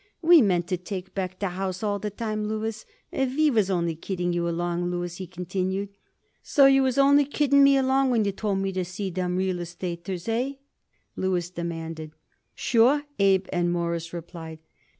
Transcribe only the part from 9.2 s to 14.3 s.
real estaters, hey?" Louis demanded. "Sure," Abe and Morris